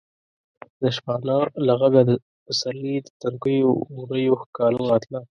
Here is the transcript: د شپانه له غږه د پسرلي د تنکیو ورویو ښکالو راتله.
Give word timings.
د 0.81 0.83
شپانه 0.95 1.37
له 1.65 1.73
غږه 1.81 2.01
د 2.09 2.11
پسرلي 2.45 2.95
د 3.01 3.07
تنکیو 3.21 3.69
ورویو 3.97 4.39
ښکالو 4.43 4.81
راتله. 4.91 5.19